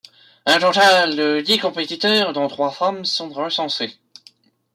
[0.47, 3.99] Un total de dix compétiteurs, dont trois femmes, sont recensés.